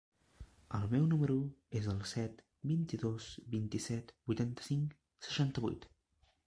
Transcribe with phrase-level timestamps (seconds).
[0.77, 1.35] El meu número
[1.81, 2.41] es el set,
[2.73, 5.89] vint-i-dos, vint-i-set, vuitanta-cinc, seixanta-vuit.